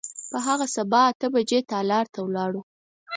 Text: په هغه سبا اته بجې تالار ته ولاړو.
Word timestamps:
په 0.29 0.37
هغه 0.47 0.65
سبا 0.75 1.01
اته 1.11 1.27
بجې 1.33 1.59
تالار 1.71 2.05
ته 2.13 2.19
ولاړو. 2.25 2.61